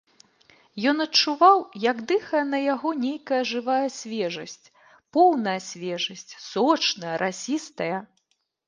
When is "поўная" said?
5.19-5.59